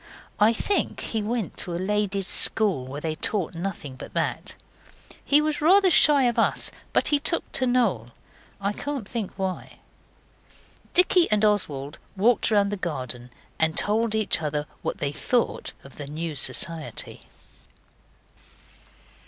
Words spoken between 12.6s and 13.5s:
the garden